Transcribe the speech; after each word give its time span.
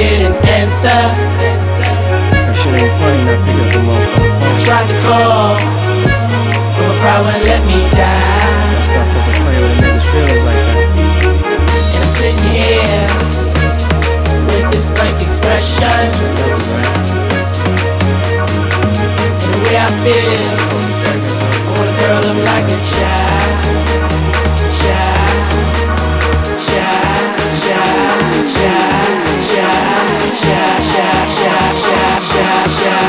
answer. 0.00 0.92
That 0.92 2.52
shit 2.52 2.74
ain't 2.76 2.92
funny, 3.00 3.24
not 3.24 3.40
pick 3.44 3.56
up 3.56 3.68
the 3.72 3.80
motherfucking 3.80 4.34
phone. 4.36 4.58
Tried 4.60 4.86
to 4.88 4.96
call, 5.08 5.56
but 6.76 6.84
my 6.84 6.94
pride 7.00 7.22
won't 7.24 7.44
let 7.48 7.62
me 7.64 7.80
die. 7.96 8.76
Stop 8.84 9.06
fucking 9.08 9.36
playing 9.40 9.62
with 9.64 9.72
a 9.72 9.80
nigga's 9.80 10.04
feelings 10.04 10.44
like 10.44 10.64
that. 10.68 10.84
And 11.96 12.02
I'm 12.04 12.12
sitting 12.12 12.44
here 12.52 13.08
with 14.52 14.66
this 14.68 14.92
blank 14.92 15.16
expression. 15.24 16.12
And 19.40 19.48
the 19.48 19.60
way 19.64 19.76
I 19.80 19.88
feel, 20.04 20.52
I 20.76 21.72
want 21.72 21.88
a 21.88 21.96
girl 22.04 22.20
look 22.20 22.40
like 22.44 22.68
a. 22.68 22.76
Child. 22.86 23.75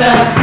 myself 0.00 0.39